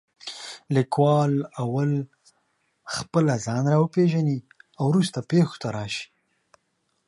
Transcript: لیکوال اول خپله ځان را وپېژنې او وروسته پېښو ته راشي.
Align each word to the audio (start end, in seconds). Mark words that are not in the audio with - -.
لیکوال 0.75 1.33
اول 1.61 1.91
خپله 2.95 3.33
ځان 3.45 3.63
را 3.71 3.77
وپېژنې 3.81 4.37
او 4.79 4.83
وروسته 4.91 5.19
پېښو 5.31 5.55
ته 5.61 5.67
راشي. 5.75 6.05